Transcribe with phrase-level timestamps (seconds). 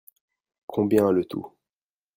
[0.65, 1.45] Combien le tout?